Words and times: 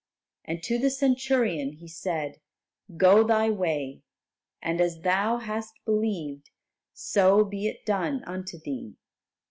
And 0.45 0.63
to 0.63 0.79
the 0.79 0.89
Centurion 0.89 1.73
He 1.73 1.87
said, 1.87 2.39
"Go 2.97 3.23
thy 3.23 3.51
way; 3.51 4.01
and 4.59 4.81
as 4.81 5.01
thou 5.01 5.37
hast 5.37 5.75
believed, 5.85 6.49
so 6.91 7.43
be 7.45 7.67
it 7.67 7.85
done 7.85 8.23
unto 8.23 8.57
thee." 8.57 8.95